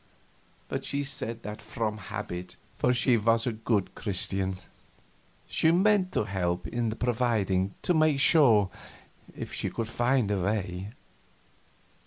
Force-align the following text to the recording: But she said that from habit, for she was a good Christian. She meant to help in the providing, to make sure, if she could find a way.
But 0.67 0.83
she 0.83 1.03
said 1.03 1.43
that 1.43 1.61
from 1.61 1.99
habit, 1.99 2.55
for 2.79 2.91
she 2.91 3.17
was 3.17 3.45
a 3.45 3.51
good 3.53 3.93
Christian. 3.93 4.55
She 5.45 5.71
meant 5.71 6.11
to 6.13 6.23
help 6.23 6.65
in 6.65 6.89
the 6.89 6.95
providing, 6.95 7.75
to 7.83 7.93
make 7.93 8.19
sure, 8.19 8.71
if 9.37 9.53
she 9.53 9.69
could 9.69 9.89
find 9.89 10.31
a 10.31 10.41
way. 10.41 10.93